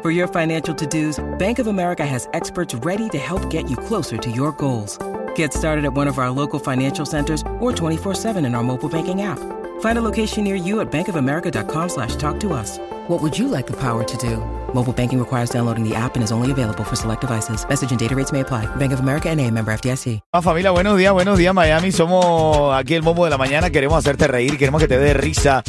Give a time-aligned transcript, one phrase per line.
[0.00, 3.76] For your financial to dos, Bank of America has experts ready to help get you
[3.76, 4.96] closer to your goals.
[5.34, 9.22] Get started at one of our local financial centers or 24-7 in our mobile banking
[9.22, 9.40] app.
[9.80, 12.78] Find a location near you at bankofamerica.com slash talk to us.
[13.08, 14.36] What would you like the power to do?
[14.72, 17.66] Mobile banking requires downloading the app and is only available for select devices.
[17.68, 18.66] Message and data rates may apply.
[18.76, 20.20] Bank of America and a member FDIC.
[20.32, 21.90] Ah, familia, buenos días, buenos días Miami.
[21.90, 23.70] Somos aquí el Bombo de la Mañana.
[23.70, 25.64] Queremos hacerte reír, queremos que te dé risa.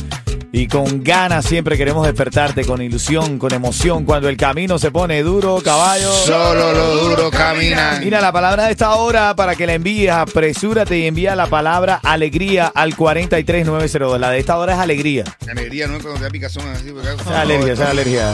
[0.52, 4.04] Y con ganas siempre queremos despertarte, con ilusión, con emoción.
[4.04, 6.12] Cuando el camino se pone duro, caballo.
[6.12, 8.04] Solo los duros caminan.
[8.04, 12.00] Mira, la palabra de esta hora para que la envíes, apresúrate y envía la palabra
[12.04, 14.20] alegría al 43902.
[14.20, 15.24] La de esta hora es alegría.
[15.48, 16.90] Alegría no es cuando te da picazón así.
[16.92, 18.34] porque- es alergia, es alergia.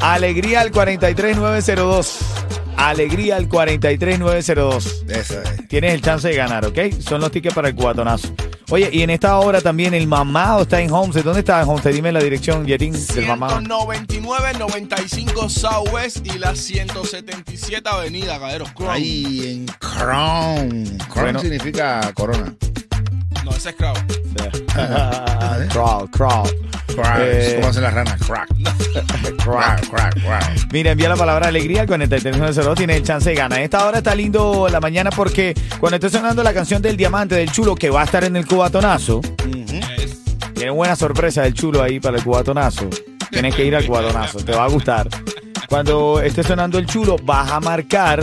[0.00, 0.60] Ah, alegría.
[0.62, 2.16] Al 43902.
[2.78, 5.04] Alegría al 43902.
[5.08, 5.68] Esa es.
[5.68, 6.78] Tienes el chance de ganar, ¿ok?
[7.00, 8.28] Son los tickets para el cubatonazo.
[8.68, 11.24] Oye, y en esta hora también el mamado está en Homestead.
[11.24, 11.92] ¿Dónde está en Homestead?
[11.92, 13.58] Dime la dirección, Yetín, del mamado.
[13.60, 18.90] 199, 95 Southwest y la 177 Avenida, Caderos Crown.
[18.92, 20.98] Ahí en Crown.
[21.08, 21.40] Crown Bueno.
[21.40, 22.54] significa corona.
[23.44, 23.94] No, ese es Crown.
[25.70, 26.48] Crawl, crawl.
[26.94, 27.18] Crack.
[27.20, 27.52] Eh.
[27.56, 28.20] ¿Cómo hacen las ranas?
[28.26, 28.48] Crack.
[29.44, 30.72] Crack, crack, crack.
[30.72, 32.76] Mira, envía la palabra alegría al 43902.
[32.78, 33.60] Tienes el chance de ganar.
[33.60, 37.50] Esta hora está lindo la mañana porque cuando esté sonando la canción del diamante del
[37.52, 39.20] chulo que va a estar en el cubatonazo,
[39.98, 40.24] Es-
[40.54, 42.88] tiene buena sorpresa del chulo ahí para el cubatonazo.
[43.30, 45.08] Tienes que ir al cubatonazo, te va a gustar.
[45.68, 48.20] Cuando esté sonando el chulo, vas a marcar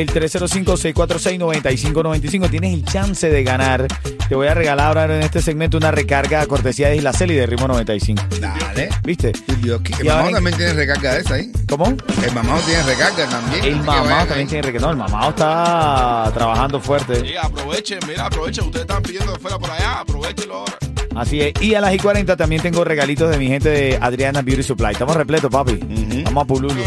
[0.00, 2.50] el 305-646-9595.
[2.50, 3.86] Tienes el chance de ganar.
[4.28, 7.30] Te voy a regalar ahora en este segmento una recarga a cortesía de Isla Cel
[7.30, 8.22] y de Ritmo 95.
[8.40, 8.88] Dale.
[9.02, 9.32] ¿Viste?
[9.60, 11.50] Dios, El mamado en- también tiene recarga de esa ahí.
[11.68, 11.94] ¿Cómo?
[12.24, 13.64] El mamado tiene recarga también.
[13.64, 14.46] El mamado también ahí.
[14.46, 14.86] tiene recarga.
[14.86, 17.20] No, el mamado está trabajando fuerte.
[17.20, 18.64] Sí, aprovechen, mira, aprovechen.
[18.64, 20.72] Ustedes están pidiendo que fuera por allá, aprovechenlo ahora.
[21.16, 21.52] Así es.
[21.60, 24.92] Y a las y 40 también tengo regalitos de mi gente de Adriana Beauty Supply.
[24.92, 25.78] Estamos repletos, papi.
[26.24, 26.82] Vamos a Pululo.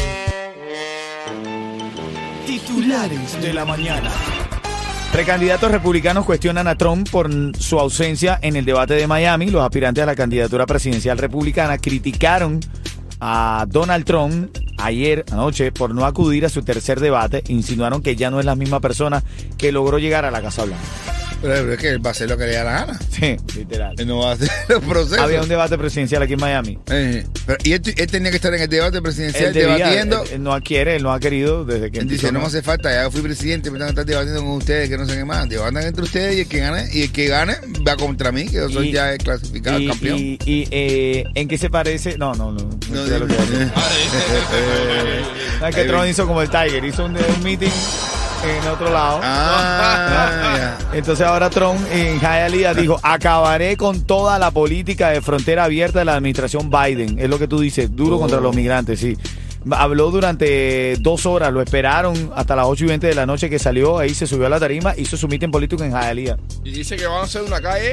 [2.77, 4.11] De la mañana.
[5.11, 7.27] Precandidatos republicanos cuestionan a Trump por
[7.57, 9.49] su ausencia en el debate de Miami.
[9.49, 12.59] Los aspirantes a la candidatura presidencial republicana criticaron
[13.19, 17.43] a Donald Trump ayer anoche por no acudir a su tercer debate.
[17.47, 19.23] Insinuaron que ya no es la misma persona
[19.57, 21.26] que logró llegar a la Casa Blanca.
[21.41, 22.99] Pero, es que él va a hacer lo que le da la gana.
[23.11, 23.95] Sí, literal.
[23.97, 25.19] Él no va a hacer los procesos.
[25.19, 26.79] Había un debate presidencial aquí en Miami.
[26.89, 30.23] Eh, pero- y él, él tenía que estar en el debate presidencial Él debía- debatiendo.
[30.23, 32.61] él- él no quiere, él no ha querido desde que Él dice, no me hace
[32.61, 35.25] falta, ya fui presidente, me tengo que estar debatiendo con ustedes, que no sé qué
[35.25, 35.47] más.
[35.47, 37.55] Debatan entre ustedes y el que gane, y el que gane
[37.87, 40.17] va contra mí, que yo soy Y- ya el clasificado, y, campeón.
[40.19, 42.17] y- y, eh, ¿En qué se parece?
[42.17, 42.59] No, no, no.
[42.61, 43.35] no No, sé lo que.
[45.59, 46.07] ¿Sabes que ven.
[46.09, 46.83] hizo como el Tiger?
[46.83, 47.69] Hizo un, un meeting
[48.43, 49.19] en otro lado.
[49.23, 50.77] Ah.
[50.93, 56.05] Entonces ahora Trump en Hialeah dijo, acabaré con toda la política de frontera abierta de
[56.05, 57.19] la administración Biden.
[57.19, 58.19] Es lo que tú dices, duro Oh.
[58.19, 59.17] contra los migrantes, sí.
[59.69, 63.59] Habló durante dos horas, lo esperaron hasta las 8 y 20 de la noche que
[63.59, 66.37] salió, ahí se subió a la tarima, hizo su meeting político en Hialeah.
[66.63, 67.91] Y dice que van a hacer una calle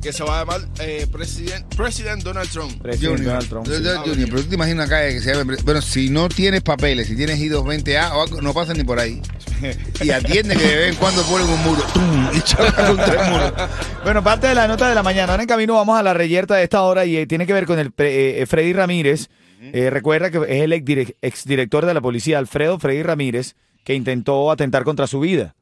[0.00, 2.80] que se va a llamar eh, President, President Donald Trump.
[2.80, 3.66] Presidente Junior, Donald Trump.
[3.66, 3.72] sí.
[3.74, 5.56] Junior, Junior, pero tú te imaginas una calle que se llame.
[5.64, 9.20] Bueno, si no tienes papeles, si tienes I-220A o algo, no pasan ni por ahí.
[10.02, 11.82] Y atiende que de vez en cuando ponen un muro.
[11.94, 12.28] ¡tum!
[12.34, 13.54] Y chocan contra el muro.
[14.04, 15.32] Bueno, parte de la nota de la mañana.
[15.32, 17.66] Ahora en camino vamos a la reyerta de esta hora y eh, tiene que ver
[17.66, 19.28] con el pre- eh, Freddy Ramírez.
[19.60, 24.50] Eh, recuerda que es el exdirec- exdirector de la policía, Alfredo Freddy Ramírez, que intentó
[24.52, 25.54] atentar contra su vida.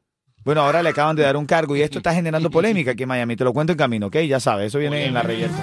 [0.43, 3.09] Bueno, ahora le acaban de dar un cargo y esto está generando polémica aquí en
[3.09, 3.35] Miami.
[3.35, 4.17] Te lo cuento en camino, ¿ok?
[4.27, 5.57] Ya sabes, eso viene en la reyerta.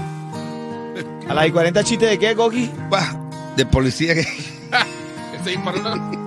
[1.29, 2.69] A las y 40 chistes de qué, Coqui?
[2.93, 4.23] Va, de policía que.
[5.37, 6.22] Este disparando.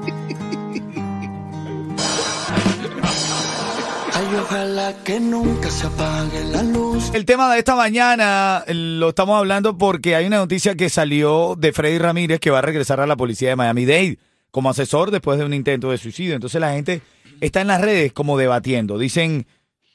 [4.41, 7.11] Ojalá que nunca se apague la luz.
[7.13, 11.55] El tema de esta mañana eh, lo estamos hablando porque hay una noticia que salió
[11.57, 14.19] de Freddy Ramírez que va a regresar a la policía de Miami-Dade
[14.51, 16.35] como asesor después de un intento de suicidio.
[16.35, 17.01] Entonces la gente
[17.41, 18.97] está en las redes como debatiendo.
[18.97, 19.47] Dicen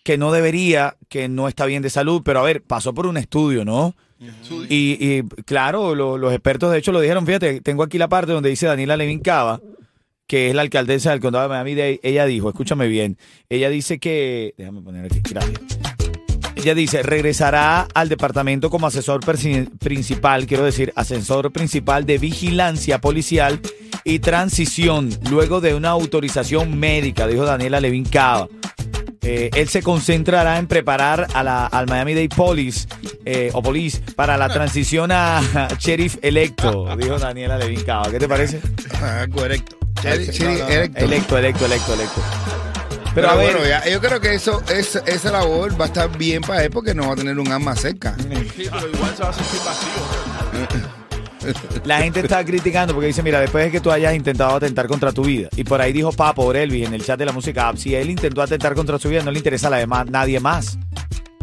[0.02, 3.16] que no debería, que no está bien de salud, pero a ver, pasó por un
[3.18, 3.94] estudio, ¿no?
[4.68, 8.32] Y, y, claro, lo- los expertos de hecho lo dijeron, fíjate, tengo aquí la parte
[8.32, 9.60] donde dice Daniela Levin Cava,
[10.30, 13.18] que es la alcaldesa del condado de Miami-Dade, ella dijo, escúchame bien,
[13.48, 15.60] ella dice que, déjame poner aquí, gracias.
[16.54, 23.58] Ella dice, regresará al departamento como asesor principal, quiero decir, asesor principal de vigilancia policial
[24.04, 28.46] y transición, luego de una autorización médica, dijo Daniela Levin Cava.
[29.22, 32.86] Eh, él se concentrará en preparar a la, al Miami-Dade Police,
[33.24, 38.10] eh, o Police para la transición a sheriff electo, dijo Daniela Levin Cava.
[38.10, 38.60] ¿Qué te parece?
[38.94, 39.76] Ah, correcto.
[40.02, 40.68] No, no.
[40.68, 40.98] erecto.
[41.04, 42.22] Electo, electo, electo, electo.
[43.12, 45.88] Pero, Pero, a ver, bueno, ya, yo creo que eso, es, esa labor va a
[45.88, 48.14] estar bien para él porque no va a tener un arma cerca.
[48.16, 50.90] Sí, pero igual se va a sentir vacío.
[51.84, 55.12] la gente está criticando porque dice, mira, después de que tú hayas intentado atentar contra
[55.12, 57.76] tu vida, y por ahí dijo Papo Elvis en el chat de la música, app,
[57.76, 60.78] si él intentó atentar contra su vida, no le interesa a la demás, nadie más.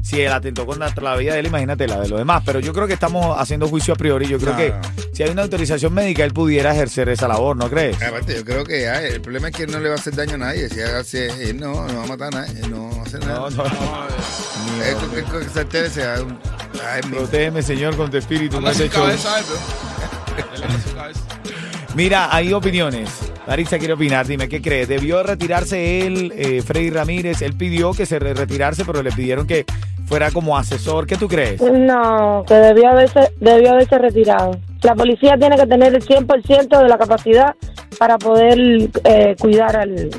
[0.03, 2.41] Si él atentó contra la vida de él, imagínate la de los demás.
[2.45, 4.25] Pero yo creo que estamos haciendo juicio a priori.
[4.25, 4.73] Yo creo que
[5.11, 8.01] si hay una autorización médica, él pudiera ejercer esa labor, ¿no crees?
[8.01, 10.15] Aparte, yo creo que ya, el problema es que él no le va a hacer
[10.15, 10.69] daño a nadie.
[10.69, 13.19] Si hace, él no, no va a matar a nadie, él no va a hacer
[13.19, 13.49] nada.
[13.49, 13.63] No, no.
[14.85, 15.09] Es con
[15.43, 18.61] que se altere, se ay, Protégeme, Señor, con tu espíritu.
[18.61, 19.86] No has hecho- cabeza, eh, bro.
[21.95, 23.09] Mira, hay opiniones.
[23.47, 24.27] Larissa quiere opinar.
[24.27, 24.87] Dime, ¿qué crees?
[24.87, 27.41] ¿Debió retirarse él, eh, Freddy Ramírez?
[27.41, 29.65] Él pidió que se re- retirarse, pero le pidieron que
[30.05, 31.07] fuera como asesor.
[31.07, 31.61] ¿Qué tú crees?
[31.61, 34.51] No, que debió haberse, debió haberse retirado.
[34.83, 37.55] La policía tiene que tener el 100% de la capacidad
[37.97, 40.09] para poder eh, cuidar al,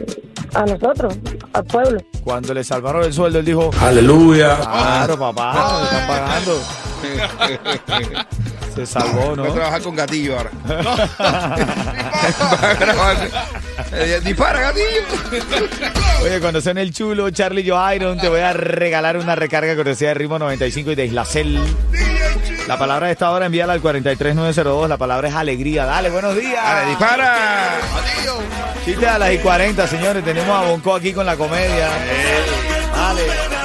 [0.54, 1.16] a nosotros,
[1.52, 2.00] al pueblo.
[2.24, 4.56] Cuando le salvaron el sueldo, él dijo, Aleluya.
[4.56, 6.60] claro, papá, me están pagando.
[8.74, 9.42] Se salvó, ¿no?
[9.42, 10.50] Va a trabajar con gatillo ahora.
[14.24, 14.86] Dispara, gatillo.
[16.22, 20.08] Oye, cuando suene el chulo, Charlie Joe Iron, te voy a regalar una recarga cortesía
[20.08, 21.58] de Ritmo 95 y de Islacel.
[22.68, 24.88] La palabra de esta hora, envíala al 43902.
[24.88, 25.86] La palabra es alegría.
[25.86, 26.62] Dale, buenos días.
[26.62, 27.72] Dale, dispara.
[28.84, 30.24] Chiste a las y 40, señores.
[30.24, 31.88] Tenemos a Bonco aquí con la comedia.
[32.94, 33.57] Dale.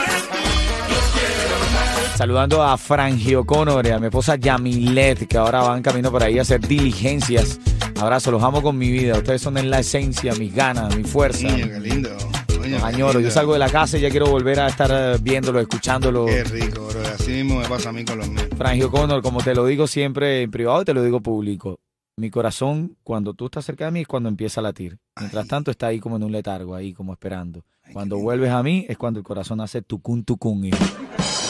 [2.16, 6.38] Saludando a Frangio O'Connor y a mi esposa Yamilet, que ahora van camino por ahí
[6.38, 7.60] a hacer diligencias.
[8.00, 9.18] Abrazo, los amo con mi vida.
[9.18, 11.48] Ustedes son en la esencia, mis ganas, mi fuerza.
[11.48, 12.10] Niño, qué lindo.
[12.48, 13.20] Coño, Los qué añoro.
[13.20, 16.26] Yo salgo de la casa y ya quiero volver a estar eh, viéndolo, escuchándolo.
[16.28, 17.02] Qué rico, bro.
[17.02, 18.48] Así mismo me pasa a mí con los míos.
[18.58, 21.80] Frangio Connor, como te lo digo siempre en privado y te lo digo público.
[22.16, 25.00] Mi corazón, cuando tú estás cerca de mí, es cuando empieza a latir.
[25.20, 25.50] Mientras Ay.
[25.50, 27.66] tanto, está ahí como en un letargo, ahí como esperando.
[27.84, 30.66] Ay, Cuando vuelves a mí, es cuando el corazón hace tucun tucun.
[30.66, 30.78] hijo.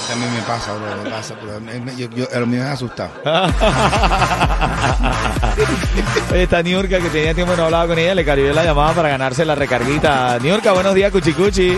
[0.07, 1.03] También me pasa, bro.
[1.03, 1.35] Me pasa.
[1.39, 3.11] Pero me- me- yo, yo, a los míos es asustado.
[6.31, 8.93] Oye, está Niurka, que tenía tiempo que no hablaba con ella, le cayó la llamada
[8.93, 10.37] para ganarse la recarguita.
[10.39, 11.77] Niurka, buenos días, Cuchicuchi.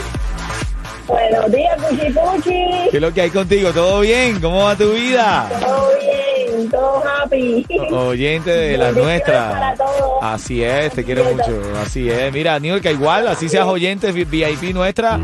[1.07, 2.49] Buenos días, Puchi.
[2.89, 3.71] ¿Qué es lo que hay contigo?
[3.71, 4.39] ¿Todo bien?
[4.41, 5.47] ¿Cómo va tu vida?
[5.59, 7.63] Todo bien, todo happy.
[7.91, 9.53] Oyente de las Bendiciones nuestras.
[9.53, 10.13] para todos.
[10.23, 11.61] Así es, te quiero mucho.
[11.85, 12.33] Así es.
[12.33, 15.19] Mira, Niurka, igual, así seas oyente VIP nuestra,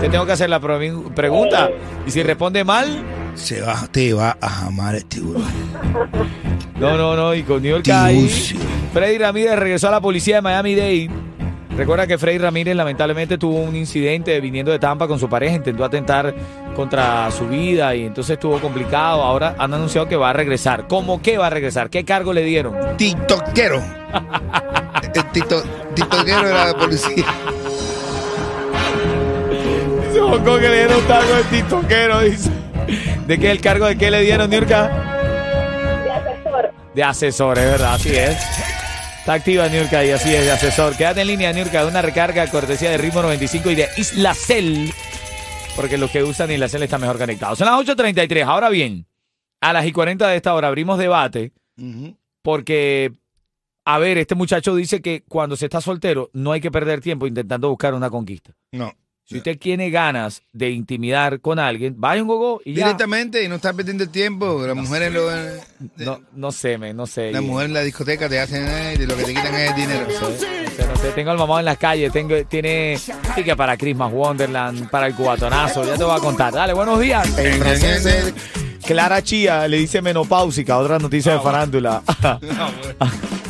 [0.00, 1.70] te tengo que hacer la pre- pregunta.
[2.06, 3.02] Y si responde mal,
[3.34, 5.44] Se va, te va a amar el tiburón.
[6.80, 7.34] no, no, no.
[7.34, 8.56] Y con Niurka ahí, Tiburcio.
[8.92, 11.10] Freddy Ramírez regresó a la policía de Miami-Dade.
[11.76, 15.84] Recuerda que Freddy Ramírez lamentablemente tuvo un incidente viniendo de Tampa con su pareja, intentó
[15.84, 16.34] atentar
[16.74, 19.22] contra su vida y entonces estuvo complicado.
[19.22, 20.88] Ahora han anunciado que va a regresar.
[20.88, 21.88] ¿Cómo que va a regresar?
[21.88, 22.74] ¿Qué cargo le dieron?
[22.96, 23.80] TikTokero.
[25.02, 25.12] El
[25.94, 27.24] tiktokero de la policía.
[30.28, 32.50] Que le dieron cargo de tiktokero, dice.
[33.26, 34.88] ¿De qué el cargo de qué le dieron, Niurka?
[36.04, 36.72] De asesor.
[36.94, 38.36] De asesor, es verdad, así es.
[39.18, 40.96] Está activa Niurka y así es, de asesor.
[40.96, 44.92] Quédate en línea, Niurka, de una recarga cortesía de Ritmo 95 y de Isla Cel.
[45.76, 47.58] Porque los que usan Isla Cel están mejor conectados.
[47.58, 48.44] Son las 8.33.
[48.44, 49.06] Ahora bien,
[49.60, 51.52] a las y 40 de esta hora abrimos debate
[52.42, 53.12] porque,
[53.84, 57.26] a ver, este muchacho dice que cuando se está soltero no hay que perder tiempo
[57.26, 58.52] intentando buscar una conquista.
[58.72, 58.94] No.
[59.28, 62.86] Si usted tiene ganas de intimidar con alguien, vaya un gogo y ya.
[62.86, 64.66] Directamente y no estás perdiendo el tiempo.
[64.66, 65.28] Las mujeres lo,
[65.98, 67.30] No, no sé, me, no sé.
[67.30, 69.76] las mujeres en la discoteca te hacen eh, y lo que te quitan es el
[69.76, 70.06] dinero.
[70.08, 72.98] No sé, no sé, tengo al mamá en las calles, tengo, tiene
[73.34, 76.50] ticket para Christmas Wonderland, para el cubatonazo, ya te voy a contar.
[76.54, 77.28] Dale, buenos días.
[78.86, 82.02] Clara Chía le dice menopáusica, otra noticia de farándula.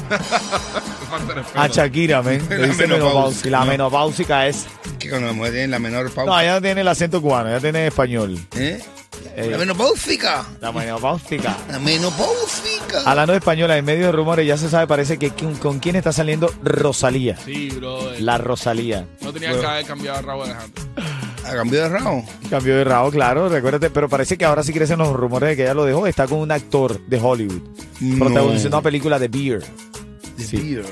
[1.55, 2.47] A Shakira, men.
[2.51, 3.51] Le dice menopáusica.
[3.51, 4.67] La menopáusica es.
[5.09, 6.31] Que cuando la mujer tiene la menor pausa.
[6.31, 8.39] No, ella no tiene el acento cubano, ella tiene español.
[8.57, 8.81] ¿Eh?
[9.37, 10.47] Eh, La menopáusica.
[10.61, 11.57] la menopáusica.
[11.71, 13.03] La menopáusica.
[13.07, 15.97] Hablando de española, en medio de rumores ya se sabe, parece que con, con quién
[15.97, 17.37] está saliendo Rosalía.
[17.45, 18.13] Sí, bro.
[18.21, 19.07] La Rosalía.
[19.21, 20.85] No tenía que haber cambiado a Raúl Alejandro.
[21.45, 22.25] A cambio de rabo.
[22.51, 25.63] Cambio de rabo, claro, recuérdate, pero parece que ahora sí crecen los rumores de que
[25.63, 26.07] ella lo dejó.
[26.07, 27.63] Está con un actor de Hollywood,
[28.19, 29.65] protagonizando una película de Beer.
[30.37, 30.57] The Sí.
[30.59, 30.85] beer.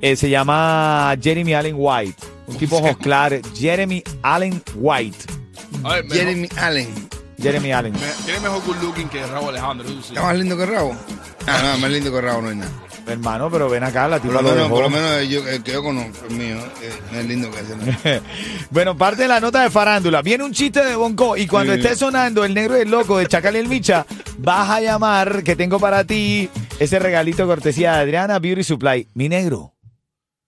[0.00, 3.40] Eh, se llama Jeremy Allen White, un tipo ojos claros.
[3.54, 5.18] Jeremy Allen White.
[5.84, 7.08] A ver, mejor, Jeremy Allen.
[7.40, 7.92] Jeremy Allen.
[7.92, 9.86] Me- Tiene mejor good looking que Raúl Alejandro.
[9.86, 10.08] eso sí.
[10.08, 10.96] ¿Está más lindo que Rabo?
[11.46, 12.70] Ah, no, más lindo que Rabo no hay nada.
[13.06, 15.62] Hermano, pero ven acá, la Por tipa lo lo menos, por lo menos yo, el
[15.62, 17.74] que yo conozco, el mío, eh, no es lindo que ese.
[17.74, 18.22] ¿no?
[18.70, 20.20] bueno, parte de la nota de farándula.
[20.20, 21.80] Viene un chiste de Bonco y cuando Sí.
[21.80, 24.04] esté sonando el negro y el loco de Chacal y el Micha,
[24.36, 29.08] vas a llamar que tengo para ti ese regalito cortesía de Adriana Beauty Supply.
[29.14, 29.74] Mi negro,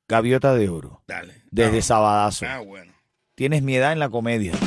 [0.06, 1.39] gaviota de oro, Dale.
[1.50, 2.46] Desde Ah, Sabadazo.
[2.48, 2.92] Ah, bueno.
[3.34, 4.52] Tienes mi edad en la comedia.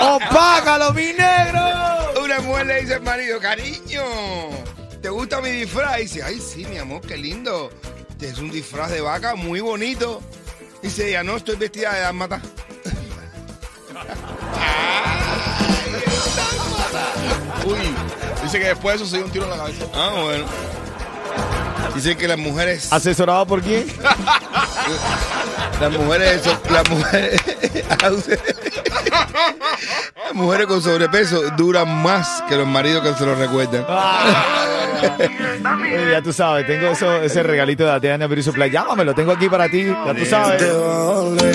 [0.00, 1.60] ¡Opágalo, mi negro!
[2.22, 4.02] Una mujer le dice al marido, cariño,
[5.00, 5.98] ¿te gusta mi disfraz?
[6.00, 7.70] Y dice, ay, sí, mi amor, qué lindo.
[8.10, 10.20] Este Es un disfraz de vaca muy bonito.
[10.82, 12.42] Dice ella, no, estoy vestida de dálmata.
[17.66, 17.94] Uy,
[18.42, 19.86] dice que después de eso se dio un tiro en la cabeza.
[19.94, 20.44] Ah, bueno.
[21.94, 23.86] Dice que las mujeres, ¿Asesorado por quién?
[25.80, 27.40] las mujeres, las mujeres,
[30.24, 33.84] las mujeres con sobrepeso duran más que los maridos que se los recuerdan.
[35.82, 38.70] Oye, ya tú sabes, tengo eso, ese regalito de Adriana Beauty Supply.
[38.70, 40.62] Llámame, lo tengo aquí para ti, ya tú sabes.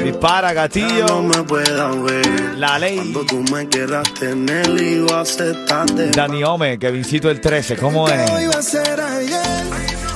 [0.04, 1.22] Dispara, No gatillo.
[1.24, 2.26] me puedas ver.
[2.58, 2.96] La ley.
[2.98, 6.12] Cuando tú me quieras tener y yo aceptarte.
[6.12, 8.30] Dani Ome, Kevincito el 13, ¿cómo es?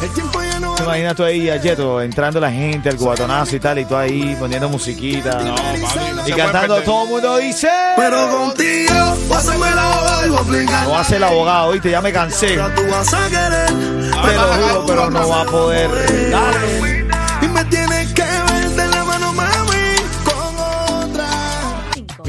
[0.04, 3.60] El tiempo ya no ¿Te imaginas tú ahí, Yeto, entrando la gente, el cubatonazo y
[3.62, 5.40] tal, y tú ahí poniendo musiquita?
[5.42, 5.80] No, papi.
[6.14, 7.70] no y cantando, todo el mundo dice.
[7.96, 10.84] Pero contigo, pásame la hoja y voy a aplicar.
[10.84, 11.90] No va a ser el abogado, ¿viste?
[11.90, 12.62] Ya me cansé.
[12.62, 12.70] A.
[12.74, 15.90] Te lo juro, pero no va a poder.
[16.30, 16.53] Dale.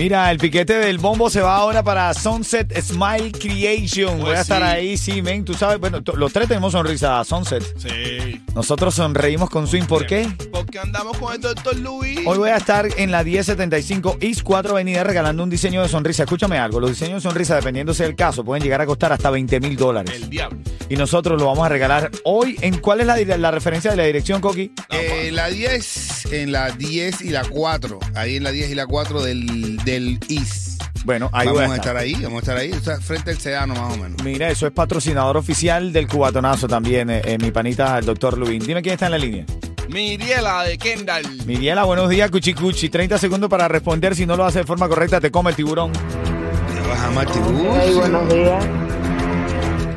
[0.04, 4.20] Mira, el piquete del bombo se va ahora para Sunset Smile Creation.
[4.20, 4.68] Voy a estar sí.
[4.68, 5.46] ahí, sí, men.
[5.46, 7.64] Tú sabes, bueno, los tres tenemos sonrisa Sunset.
[7.78, 8.38] Sí.
[8.54, 9.84] Nosotros sonreímos con Swing.
[9.84, 10.28] ¿Por qué?
[10.52, 12.20] Porque andamos con el doctor Luis.
[12.26, 16.25] Hoy voy a estar en la 1075 East 4 Avenida regalando un diseño de sonrisa.
[16.25, 19.30] Escúchame algo, los diseños de sonrisa, dependiendo sea el caso, pueden llegar a costar hasta
[19.30, 20.12] 20 mil dólares.
[20.14, 20.58] El diablo.
[20.90, 22.58] Y nosotros lo vamos a regalar hoy.
[22.61, 24.70] ¿En cuál es la, referencia de la dirección, Coqui?
[24.90, 28.87] Eh, la 10, en la 10 y la 4, ahí en la 10 y la
[28.87, 29.93] 4 del, del
[30.28, 30.78] IS.
[31.04, 33.38] Bueno, ahí vamos voy a estar ahí, vamos a estar ahí, o sea, frente al
[33.38, 34.22] sedano más o menos.
[34.22, 38.64] Mira, eso es patrocinador oficial del cubatonazo también, eh, eh, mi panita, el doctor Lubin.
[38.64, 39.44] Dime quién está en la línea.
[39.88, 41.24] Miriela de Kendall.
[41.46, 42.88] Miriela, buenos días, Cuchicuchi.
[42.88, 44.16] 30 segundos para responder.
[44.16, 45.92] Si no lo hace de forma correcta, te come el tiburón.
[45.92, 47.80] Te vas a.
[47.80, 48.66] Ay, buenos días.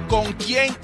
[0.09, 0.75] ¿Con quién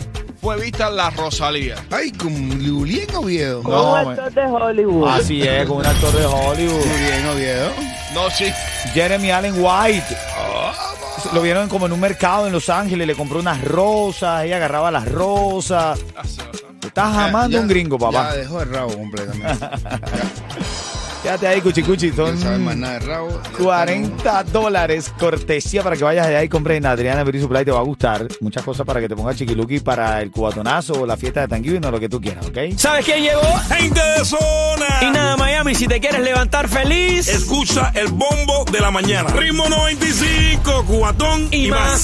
[0.43, 1.75] fue vista la Rosalía?
[1.89, 2.33] Ay, con
[2.63, 3.63] Lulien Oviedo.
[3.63, 5.07] No, un actor de Hollywood.
[5.09, 6.85] Así es, con un actor de Hollywood.
[6.85, 7.69] Lulien Oviedo.
[8.13, 8.45] No, sí.
[8.93, 10.17] Jeremy Allen White.
[11.33, 14.91] Lo vieron como en un mercado en Los Ángeles, le compró unas rosas, ella agarraba
[14.91, 15.97] las rosas.
[16.13, 16.87] Bastante.
[16.87, 18.31] Estás amando Ya- un gringo, papá.
[18.31, 19.65] Ya dejó el rabo completamente.
[21.23, 22.11] Quédate ahí, Cuchicuchi.
[22.11, 23.41] No sabe más Son nada de rabo.
[23.57, 27.63] 40 dólares cortesía para que vayas allá y compres en Adriana Beauty Supply.
[27.63, 28.27] Te va a gustar.
[28.41, 31.85] Muchas cosas para que te pongas chiquiluki para el cubatonazo o la fiesta de Thanksgiving
[31.85, 32.57] o lo que tú quieras, ¿ok?
[32.75, 33.41] ¿Sabes quién llegó?
[33.69, 34.85] Gente de zona.
[35.01, 39.29] Y nada, Miami, si te quieres levantar feliz Escucha el bombo de la mañana.
[39.29, 42.01] Ritmo 95, cubatón y más.